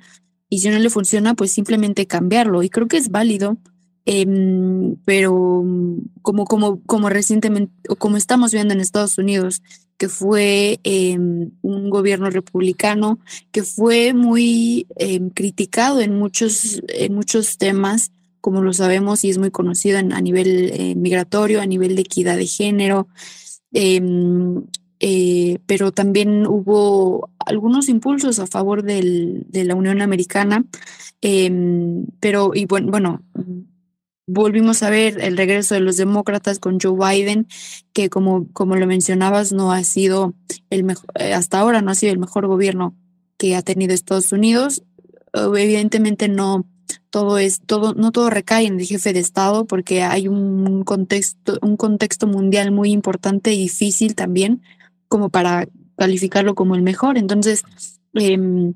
y 0.49 0.61
si 0.61 0.71
no 0.71 0.79
le 0.79 0.89
funciona, 0.89 1.35
pues 1.35 1.53
simplemente 1.53 2.07
cambiarlo. 2.07 2.63
Y 2.63 2.71
creo 2.71 2.89
que 2.89 2.97
es 2.97 3.11
válido, 3.11 3.59
em, 4.07 4.97
pero 5.05 5.67
como, 6.23 6.47
como, 6.47 6.81
como 6.85 7.11
recientemente, 7.11 7.75
o 7.91 7.97
como 7.97 8.17
estamos 8.17 8.51
viendo 8.51 8.73
en 8.73 8.81
Estados 8.81 9.19
Unidos, 9.19 9.63
que 9.99 10.09
fue 10.09 10.81
em, 10.85 11.51
un 11.61 11.91
gobierno 11.91 12.31
republicano, 12.31 13.19
que 13.53 13.65
fue 13.65 14.15
muy 14.15 14.87
criticado 15.35 16.01
en 16.01 16.19
muchos, 16.19 16.81
en 16.89 17.15
muchos 17.15 17.59
temas, 17.59 18.13
como 18.49 18.63
lo 18.63 18.73
sabemos, 18.73 19.25
y 19.25 19.29
es 19.29 19.37
muy 19.37 19.51
conocido 19.51 19.99
a 19.99 20.21
nivel 20.23 20.71
eh, 20.73 20.95
migratorio, 20.95 21.61
a 21.61 21.67
nivel 21.67 21.97
de 21.97 22.01
equidad 22.01 22.39
de 22.39 22.47
género. 22.47 23.07
Em, 23.73 24.65
eh, 25.01 25.59
pero 25.67 25.93
también 25.93 26.47
hubo 26.47 27.29
algunos 27.45 27.91
impulsos 27.91 28.39
a 28.39 28.47
favor 28.47 28.85
del, 28.85 29.45
de 29.51 29.65
la 29.65 29.75
Unión 29.75 30.01
Americana, 30.01 30.65
pero 31.21 32.53
y 32.55 32.65
bueno, 32.65 32.91
bueno, 32.91 33.23
volvimos 34.27 34.83
a 34.83 34.89
ver 34.89 35.23
el 35.23 35.37
regreso 35.37 35.75
de 35.75 35.81
los 35.81 35.99
demócratas 35.99 36.59
con 36.59 36.81
Joe 36.81 36.97
Biden, 36.97 37.49
que 37.93 38.09
como, 38.09 38.51
como 38.55 38.77
lo 38.77 38.87
mencionabas, 38.87 39.53
no 39.53 39.73
ha 39.73 39.85
sido 39.85 40.33
el 40.71 40.85
mejor, 40.85 41.05
eh, 41.17 41.35
hasta 41.35 41.59
ahora 41.59 41.83
no 41.83 41.91
ha 41.91 41.95
sido 41.95 42.15
el 42.15 42.19
mejor 42.19 42.47
gobierno 42.47 42.97
que 43.37 43.57
ha 43.57 43.61
tenido 43.61 43.93
Estados 43.93 44.33
Unidos. 44.33 44.85
Evidentemente 45.35 46.29
no 46.29 46.65
todo 47.11 47.39
es, 47.39 47.61
todo, 47.61 47.95
no 47.95 48.13
todo 48.13 48.31
recae 48.31 48.67
en 48.67 48.79
el 48.79 48.87
jefe 48.87 49.13
de 49.13 49.21
Estado, 49.21 49.65
porque 49.67 50.03
hay 50.03 50.29
un 50.29 50.85
contexto, 50.85 51.59
un 51.63 51.77
contexto 51.77 52.27
mundial 52.27 52.71
muy 52.71 52.91
importante 52.91 53.53
y 53.53 53.63
difícil 53.63 54.15
también, 54.15 54.63
como 55.09 55.31
para 55.31 55.67
calificarlo 55.97 56.55
como 56.55 56.75
el 56.75 56.83
mejor. 56.83 57.19
Entonces, 57.19 57.65
em, 58.15 58.75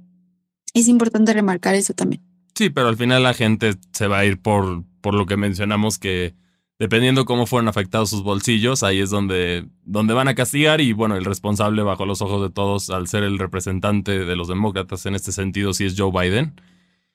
es 0.75 0.89
importante 0.89 1.33
remarcar 1.33 1.75
eso 1.75 1.95
también. 1.95 2.23
Sí, 2.55 2.71
pero 2.71 2.89
al 2.89 2.97
final 2.97 3.23
la 3.23 3.35
gente 3.35 3.75
se 3.93 4.07
va 4.07 4.19
a 4.19 4.25
ir 4.25 4.41
por, 4.41 4.85
por 5.01 5.15
lo 5.15 5.27
que 5.27 5.37
mencionamos 5.37 5.99
que 5.99 6.35
dependiendo 6.79 7.25
cómo 7.25 7.47
fueron 7.47 7.69
afectados 7.69 8.11
sus 8.11 8.25
bolsillos, 8.25 8.83
ahí 8.83 9.01
es 9.01 9.09
donde, 9.09 9.69
donde 9.85 10.15
van 10.15 10.27
a 10.27 10.35
castigar 10.35 10.81
y 10.81 10.93
bueno, 10.93 11.17
el 11.17 11.25
responsable 11.25 11.83
bajo 11.83 12.07
los 12.07 12.23
ojos 12.23 12.43
de 12.43 12.51
todos 12.51 12.91
al 12.91 13.07
ser 13.07 13.23
el 13.23 13.39
representante 13.39 14.25
de 14.25 14.37
los 14.37 14.49
demócratas 14.49 15.07
en 15.07 15.15
este 15.15 15.31
sentido 15.31 15.75
sí 15.75 15.85
es 15.85 15.95
Joe 15.97 16.11
Biden. 16.11 16.55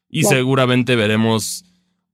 Y 0.10 0.24
seguramente 0.24 0.96
veremos 0.96 1.66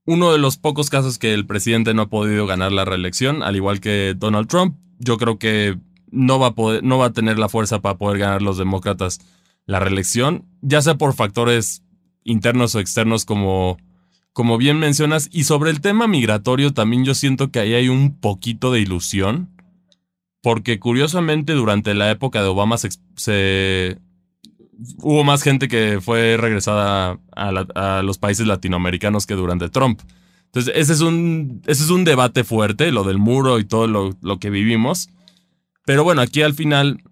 uno 0.04 0.32
de 0.32 0.38
los 0.38 0.56
pocos 0.56 0.90
casos 0.90 1.18
que 1.18 1.32
el 1.32 1.46
presidente 1.46 1.94
no 1.94 2.02
ha 2.02 2.08
podido 2.08 2.46
ganar 2.46 2.72
la 2.72 2.84
reelección, 2.84 3.42
al 3.42 3.56
igual 3.56 3.80
que 3.80 4.14
Donald 4.16 4.48
Trump. 4.48 4.76
Yo 4.98 5.16
creo 5.16 5.38
que 5.38 5.78
no 6.10 6.38
va 6.38 6.48
a 6.48 6.54
poder, 6.54 6.82
no 6.82 6.98
va 6.98 7.06
a 7.06 7.12
tener 7.12 7.38
la 7.38 7.48
fuerza 7.48 7.80
para 7.80 7.98
poder 7.98 8.18
ganar 8.18 8.42
los 8.42 8.58
demócratas 8.58 9.20
la 9.66 9.80
reelección, 9.80 10.44
ya 10.60 10.82
sea 10.82 10.96
por 10.96 11.14
factores 11.14 11.82
internos 12.22 12.74
o 12.74 12.80
externos 12.80 13.24
como 13.24 13.78
como 14.34 14.58
bien 14.58 14.80
mencionas, 14.80 15.30
y 15.32 15.44
sobre 15.44 15.70
el 15.70 15.80
tema 15.80 16.08
migratorio 16.08 16.74
también 16.74 17.04
yo 17.04 17.14
siento 17.14 17.52
que 17.52 17.60
ahí 17.60 17.72
hay 17.72 17.88
un 17.88 18.18
poquito 18.18 18.72
de 18.72 18.80
ilusión, 18.80 19.48
porque 20.42 20.80
curiosamente 20.80 21.52
durante 21.52 21.94
la 21.94 22.10
época 22.10 22.42
de 22.42 22.48
Obama 22.48 22.76
se, 22.76 23.98
hubo 24.98 25.24
más 25.24 25.42
gente 25.42 25.68
que 25.68 26.00
fue 26.00 26.36
regresada 26.36 27.18
a, 27.32 28.02
los 28.02 28.18
países 28.18 28.46
latinoamericanos 28.46 29.26
que 29.26 29.34
durante 29.34 29.68
Trump. 29.68 30.00
Entonces, 30.46 30.72
ese 30.76 30.92
es 30.92 31.00
un, 31.00 31.62
ese 31.66 31.82
es 31.82 31.90
un 31.90 32.04
debate 32.04 32.44
fuerte, 32.44 32.92
lo 32.92 33.04
del 33.04 33.18
muro 33.18 33.58
y 33.58 33.64
todo 33.64 33.86
lo, 33.86 34.16
lo 34.20 34.38
que 34.38 34.50
vivimos. 34.50 35.10
Pero 35.84 36.04
bueno, 36.04 36.22
aquí 36.22 36.42
al 36.42 36.54
final, 36.54 37.02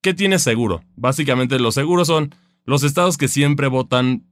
¿qué 0.00 0.14
tiene 0.14 0.38
seguro? 0.38 0.82
Básicamente 0.96 1.58
los 1.58 1.74
seguros 1.74 2.06
son 2.06 2.34
los 2.64 2.82
estados 2.82 3.16
que 3.16 3.28
siempre 3.28 3.68
votan 3.68 4.24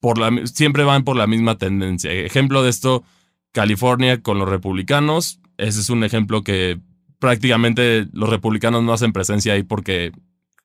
por 0.00 0.18
la, 0.18 0.46
siempre 0.46 0.84
van 0.84 1.04
por 1.04 1.16
la 1.16 1.26
misma 1.26 1.58
tendencia. 1.58 2.12
Ejemplo 2.12 2.62
de 2.62 2.70
esto, 2.70 3.04
California 3.52 4.22
con 4.22 4.38
los 4.38 4.48
republicanos. 4.48 5.40
Ese 5.56 5.80
es 5.80 5.90
un 5.90 6.04
ejemplo 6.04 6.42
que 6.42 6.80
prácticamente 7.18 8.06
los 8.12 8.28
republicanos 8.28 8.82
no 8.82 8.92
hacen 8.92 9.12
presencia 9.12 9.54
ahí 9.54 9.62
porque 9.62 10.12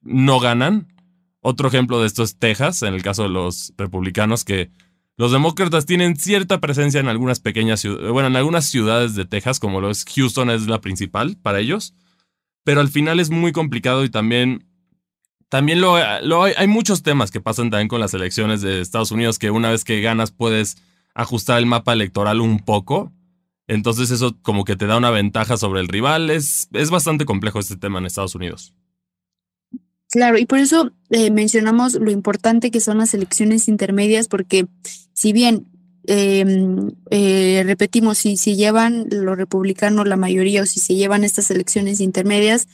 no 0.02 0.40
ganan. 0.40 0.93
Otro 1.46 1.68
ejemplo 1.68 2.00
de 2.00 2.08
esto 2.08 2.24
es 2.24 2.40
Texas, 2.40 2.84
en 2.84 2.94
el 2.94 3.04
caso 3.04 3.24
de 3.24 3.30
los 3.30 3.74
republicanos, 3.78 4.46
que 4.46 4.72
los 5.18 5.34
demócratas 5.34 5.86
tienen 5.86 6.16
cierta 6.16 6.62
presencia 6.62 7.02
en 7.02 7.10
algunas 7.10 7.42
pequeñas 7.42 7.82
ciudades, 7.82 8.12
bueno, 8.12 8.30
en 8.30 8.38
algunas 8.38 8.66
ciudades 8.66 9.14
de 9.14 9.26
Texas, 9.26 9.60
como 9.60 9.82
lo 9.82 9.92
es 9.92 10.06
Houston, 10.06 10.50
es 10.50 10.68
la 10.68 10.80
principal 10.80 11.38
para 11.42 11.60
ellos. 11.60 11.94
Pero 12.64 12.80
al 12.80 12.88
final 12.88 13.20
es 13.20 13.30
muy 13.30 13.52
complicado 13.52 14.06
y 14.06 14.10
también 14.10 14.66
también 15.50 15.82
lo, 15.82 15.96
hay, 15.96 16.68
muchos 16.68 17.04
temas 17.04 17.30
que 17.30 17.42
pasan 17.42 17.70
también 17.70 17.90
con 17.90 18.00
las 18.00 18.14
elecciones 18.14 18.62
de 18.62 18.80
Estados 18.80 19.12
Unidos 19.12 19.38
que 19.38 19.52
una 19.52 19.70
vez 19.70 19.84
que 19.84 20.02
ganas 20.02 20.32
puedes 20.32 20.78
ajustar 21.14 21.60
el 21.60 21.66
mapa 21.66 21.92
electoral 21.92 22.40
un 22.40 22.60
poco. 22.60 23.12
Entonces 23.68 24.12
eso 24.12 24.36
como 24.42 24.64
que 24.64 24.78
te 24.78 24.88
da 24.88 24.96
una 24.96 25.12
ventaja 25.12 25.58
sobre 25.58 25.82
el 25.82 25.90
rival. 25.90 26.30
Es, 26.30 26.70
es 26.72 26.90
bastante 26.90 27.26
complejo 27.26 27.60
este 27.60 27.76
tema 27.76 28.00
en 28.00 28.06
Estados 28.06 28.34
Unidos. 28.34 28.74
Claro, 30.13 30.38
y 30.38 30.46
por 30.46 30.60
eso 30.60 30.91
eh, 31.10 31.32
mencionamos 31.32 31.96
lo 31.96 32.12
importante 32.12 32.70
que 32.70 32.82
son 32.82 33.00
las 33.00 33.15
elecciones 33.15 33.67
intermedias, 33.67 34.27
porque 34.27 34.67
si 35.13 35.34
bien 35.34 35.65
em, 36.05 36.91
eh, 37.10 37.63
repetimos, 37.65 38.20
si, 38.20 38.38
si 38.38 38.55
llevan 38.55 39.08
los 39.10 39.36
republicanos 39.36 40.08
la 40.08 40.15
mayoría 40.15 40.62
o 40.62 40.65
si 40.67 40.79
se 40.79 40.93
llevan 40.93 41.24
estas 41.24 41.50
elecciones 41.50 42.00
intermedias, 42.00 42.67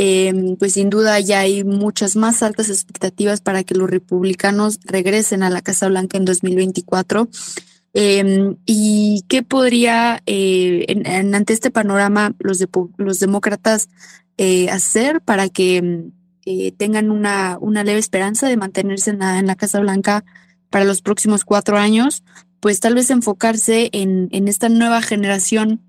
Em, 0.00 0.56
pues 0.56 0.74
sin 0.74 0.90
duda 0.90 1.18
ya 1.18 1.40
hay 1.40 1.64
muchas 1.64 2.14
más 2.14 2.44
altas 2.44 2.70
expectativas 2.70 3.40
para 3.40 3.64
que 3.64 3.74
los 3.74 3.90
republicanos 3.90 4.78
regresen 4.84 5.42
a 5.42 5.50
la 5.50 5.60
Casa 5.60 5.88
Blanca 5.88 6.16
en 6.16 6.24
2024. 6.24 7.28
Em, 7.94 8.56
¿Y 8.64 9.24
qué 9.28 9.42
podría, 9.42 10.22
eh, 10.26 10.86
ante 11.04 11.52
este 11.52 11.72
panorama, 11.72 12.32
los, 12.38 12.64
los 12.96 13.18
demócratas 13.18 13.88
eh, 14.36 14.70
hacer 14.70 15.20
para 15.20 15.48
que 15.48 16.04
eh, 16.50 16.72
tengan 16.72 17.10
una, 17.10 17.58
una 17.60 17.84
leve 17.84 17.98
esperanza 17.98 18.48
de 18.48 18.56
mantenerse 18.56 19.10
en 19.10 19.18
la, 19.18 19.54
Casa 19.54 19.80
Blanca 19.80 20.24
para 20.70 20.86
los 20.86 21.02
próximos 21.02 21.44
cuatro 21.44 21.76
años? 21.76 22.24
Pues 22.58 22.80
tal 22.80 22.94
vez 22.94 23.10
enfocarse 23.10 23.90
en, 23.92 24.30
en 24.32 24.48
esta 24.48 24.70
nueva 24.70 25.02
generación 25.02 25.82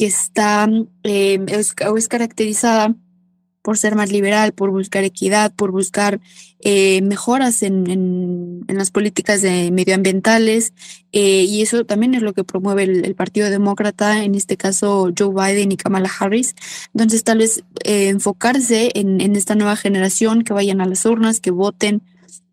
que 0.00 0.06
está 0.06 0.68
em, 1.04 1.46
es, 1.48 1.76
es 1.96 2.08
caracterizada 2.08 2.96
por 3.62 3.76
ser 3.76 3.94
más 3.94 4.10
liberal, 4.10 4.52
por 4.52 4.70
buscar 4.70 5.04
equidad, 5.04 5.52
por 5.54 5.70
buscar 5.70 6.20
eh, 6.60 7.02
mejoras 7.02 7.62
en, 7.62 7.90
en, 7.90 8.76
las 8.76 8.90
políticas 8.90 9.42
de 9.42 9.70
medioambientales. 9.70 10.72
Eh, 11.12 11.44
y 11.44 11.62
eso 11.62 11.84
también 11.84 12.14
es 12.14 12.22
lo 12.22 12.32
que 12.32 12.44
promueve 12.44 12.84
el, 12.84 13.14
Partido 13.14 13.50
Demócrata, 13.50 14.24
en 14.24 14.34
este 14.34 14.56
caso 14.56 15.12
Joe 15.16 15.34
Biden 15.34 15.72
y 15.72 15.76
Kamala 15.76 16.10
Harris. 16.18 16.54
Entonces, 16.94 17.24
tal 17.24 17.38
vez 17.38 17.64
eh, 17.84 18.08
enfocarse 18.08 18.90
en, 18.94 19.20
en, 19.20 19.36
esta 19.36 19.54
nueva 19.54 19.76
generación, 19.76 20.42
que 20.42 20.54
vayan 20.54 20.80
a 20.80 20.86
las 20.86 21.04
urnas, 21.04 21.40
que 21.40 21.50
voten 21.50 22.02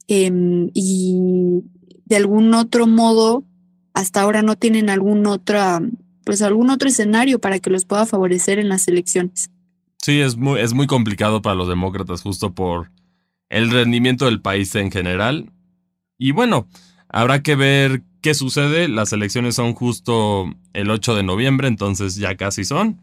em, 0.07 0.71
y 0.73 1.63
de 2.05 2.15
algún 2.15 2.53
otro 2.53 2.87
modo, 2.87 3.45
hasta 3.93 4.21
ahora 4.21 4.41
no 4.41 4.55
tienen 4.55 4.89
algún 4.89 5.25
otra, 5.25 5.81
pues 6.23 6.41
algún 6.41 6.69
otro 6.69 6.89
escenario 6.89 7.39
para 7.39 7.59
que 7.59 7.69
los 7.69 7.85
pueda 7.85 8.05
favorecer 8.05 8.59
en 8.59 8.69
las 8.69 8.87
elecciones. 8.87 9.49
Sí, 10.07 10.21
es 10.21 10.37
muy, 10.37 10.61
es 10.61 10.71
muy 10.71 10.87
complicado 10.87 11.41
para 11.41 11.57
los 11.57 11.67
demócratas 11.67 12.21
justo 12.21 12.55
por 12.55 12.91
el 13.49 13.69
rendimiento 13.69 14.23
del 14.23 14.39
país 14.39 14.73
en 14.75 14.89
general. 14.89 15.51
Y 16.17 16.31
bueno, 16.31 16.69
habrá 17.09 17.43
que 17.43 17.57
ver 17.57 18.03
¿qué 18.21 18.33
sucede? 18.33 18.87
Las 18.87 19.11
elecciones 19.11 19.55
son 19.55 19.73
justo 19.73 20.49
el 20.71 20.91
8 20.91 21.13
de 21.13 21.23
noviembre, 21.23 21.67
entonces 21.67 22.15
ya 22.15 22.37
casi 22.37 22.63
son. 22.63 23.01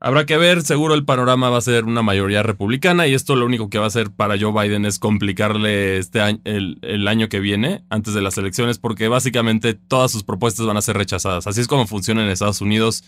Habrá 0.00 0.26
que 0.26 0.36
ver, 0.38 0.62
seguro 0.62 0.94
el 0.94 1.04
panorama 1.04 1.50
va 1.50 1.58
a 1.58 1.60
ser 1.60 1.84
una 1.84 2.02
mayoría 2.02 2.42
republicana 2.42 3.06
y 3.06 3.14
esto 3.14 3.36
lo 3.36 3.46
único 3.46 3.70
que 3.70 3.78
va 3.78 3.84
a 3.84 3.86
hacer 3.86 4.10
para 4.10 4.36
Joe 4.36 4.50
Biden 4.60 4.84
es 4.86 4.98
complicarle 4.98 5.98
este 5.98 6.18
el, 6.42 6.80
el, 6.82 7.06
año 7.06 7.28
que 7.28 7.38
viene, 7.38 7.84
antes 7.90 8.12
de 8.12 8.22
las 8.22 8.36
elecciones, 8.38 8.80
porque 8.80 9.06
básicamente 9.06 9.74
todas 9.74 10.10
sus 10.10 10.24
propuestas 10.24 10.66
van 10.66 10.78
a 10.78 10.82
ser 10.82 10.96
rechazadas. 10.96 11.46
Así 11.46 11.60
es 11.60 11.68
como 11.68 11.86
funciona 11.86 12.24
en 12.24 12.30
Estados 12.30 12.60
Unidos, 12.60 13.04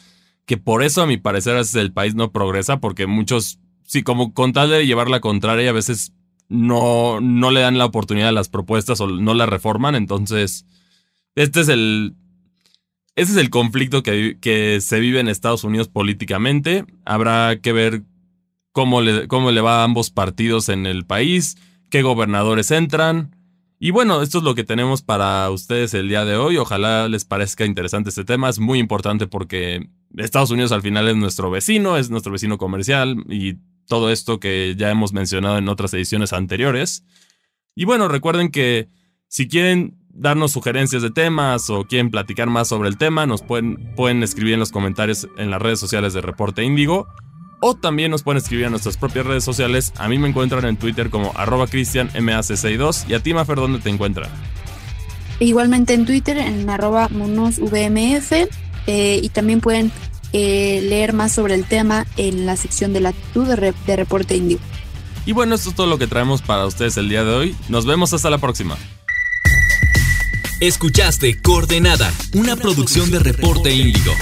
que 0.47 0.57
por 0.57 0.83
eso 0.83 1.03
a 1.03 1.07
mi 1.07 1.17
parecer 1.17 1.57
es 1.57 1.75
el 1.75 1.93
país 1.93 2.15
no 2.15 2.33
progresa, 2.33 2.81
porque 2.81 3.07
muchos, 3.07 3.59
sí, 3.85 4.03
como 4.03 4.35
con 4.35 4.53
tal 4.53 4.71
de 4.71 4.87
llevar 4.87 5.09
la 5.09 5.21
contraria, 5.21 5.71
a 5.71 5.75
veces 5.75 6.13
no, 6.49 7.21
no 7.21 7.51
le 7.51 7.61
dan 7.61 7.79
la 7.79 7.87
oportunidad 7.87 8.29
a 8.29 8.33
las 8.33 8.49
propuestas 8.49 9.01
o 9.01 9.07
no 9.07 9.35
las 9.35 9.49
reforman, 9.49 9.95
entonces 9.95 10.67
este 11.35 11.61
es 11.61 11.69
el, 11.69 12.15
ese 13.17 13.33
es 13.33 13.39
el 13.39 13.51
conflicto 13.51 14.03
que, 14.03 14.39
que, 14.41 14.81
se 14.81 15.01
vive 15.01 15.21
en 15.21 15.29
Estados 15.29 15.65
Unidos 15.65 15.89
políticamente. 15.89 16.85
Habrá 17.05 17.61
que 17.61 17.73
ver 17.73 18.03
cómo 18.73 19.01
le, 19.01 19.29
cómo 19.29 19.51
le 19.51 19.61
va 19.61 19.81
a 19.81 19.85
ambos 19.85 20.11
partidos 20.11 20.69
en 20.69 20.87
el 20.87 21.07
país, 21.07 21.57
qué 21.91 22.03
gobernadores 22.03 22.71
entran. 22.71 23.37
Y 23.79 23.91
bueno, 23.91 24.23
esto 24.23 24.39
es 24.39 24.45
lo 24.45 24.55
que 24.55 24.65
tenemos 24.65 25.03
para 25.03 25.51
ustedes 25.51 25.95
el 25.95 26.09
día 26.09 26.25
de 26.25 26.37
hoy. 26.37 26.57
Ojalá 26.57 27.09
les 27.09 27.25
parezca 27.25 27.65
interesante 27.65 28.09
este 28.09 28.25
tema. 28.25 28.49
Es 28.49 28.59
muy 28.59 28.79
importante 28.79 29.27
porque 29.27 29.89
Estados 30.17 30.51
Unidos 30.51 30.73
al 30.73 30.83
final 30.83 31.09
es 31.09 31.17
nuestro 31.17 31.51
vecino, 31.51 31.97
es 31.97 32.11
nuestro 32.11 32.33
vecino 32.33 32.59
comercial 32.59 33.25
y 33.29 33.55
todo 33.87 34.11
esto 34.11 34.41
que 34.41 34.75
ya 34.77 34.91
hemos 34.91 35.13
mencionado 35.13 35.59
en 35.59 35.69
otras 35.69 35.93
ediciones 35.95 36.33
anteriores. 36.33 37.05
Y 37.75 37.85
bueno, 37.85 38.09
recuerden 38.09 38.51
que 38.51 38.89
si 39.29 39.49
quieren 39.49 39.99
darnos 40.09 40.53
sugerencias 40.53 41.03
de 41.03 41.11
temas 41.11 41.69
o 41.71 41.85
quieren 41.85 42.11
platicar 42.11 42.49
más 42.49 42.69
sobre 42.69 42.89
el 42.89 42.97
tema, 42.97 43.27
nos 43.27 43.43
pueden, 43.43 43.95
pueden 43.97 44.23
escribir 44.23 44.55
en 44.55 44.61
los 44.61 44.71
comentarios 44.71 45.29
en 45.37 45.51
las 45.51 45.61
redes 45.61 45.81
sociales 45.81 46.13
de 46.15 46.21
Reporte 46.21 46.63
Índigo. 46.63 47.09
O 47.61 47.75
también 47.75 48.11
nos 48.11 48.23
pueden 48.23 48.39
escribir 48.39 48.67
a 48.67 48.71
nuestras 48.71 48.97
propias 48.97 49.27
redes 49.27 49.43
sociales. 49.43 49.93
A 49.97 50.09
mí 50.09 50.19
me 50.19 50.29
encuentran 50.29 50.65
en 50.67 50.77
Twitter 50.77 51.09
como 51.09 51.33
arroba 51.35 51.67
cristianmac62. 51.67 53.09
¿Y 53.09 53.15
a 53.15 53.21
ti, 53.21 53.33
Mafer, 53.33 53.57
dónde 53.57 53.79
te 53.79 53.89
encuentran? 53.89 54.31
Igualmente 55.41 55.95
en 55.95 56.05
Twitter, 56.05 56.37
en 56.37 56.69
arroba 56.69 57.09
monosvmf. 57.09 58.33
Eh, 58.87 59.21
y 59.23 59.29
también 59.31 59.61
pueden 59.61 59.93
eh, 60.33 60.81
leer 60.83 61.13
más 61.13 61.33
sobre 61.33 61.55
el 61.55 61.65
tema 61.65 62.07
en 62.17 62.47
la 62.47 62.57
sección 62.57 62.93
de 62.93 63.01
latitud 63.01 63.47
de, 63.47 63.75
de 63.87 63.97
Reporte 63.97 64.37
Índigo. 64.37 64.61
Y 65.27 65.33
bueno, 65.33 65.55
esto 65.55 65.71
es 65.71 65.77
todo 65.77 65.87
lo 65.87 65.99
que 65.99 66.07
traemos 66.07 66.43
para 66.43 66.67
ustedes 66.67 66.97
el 66.97 67.09
día 67.09 67.25
de 67.25 67.35
hoy. 67.35 67.57
Nos 67.69 67.87
vemos 67.87 68.13
hasta 68.13 68.31
la 68.31 68.39
próxima. 68.39 68.77
Escuchaste 70.61 71.41
Coordenada, 71.43 72.13
una 72.35 72.57
producción 72.57 73.11
de 73.11 73.19
Reporte 73.19 73.75
Índigo. 73.75 74.13